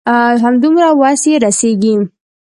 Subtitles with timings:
[0.45, 1.93] همدومره وس يې رسيږي.